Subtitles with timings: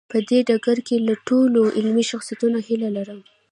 [0.11, 3.19] په دې ډګر کې له ټولو علمي شخصیتونو هیله لرم.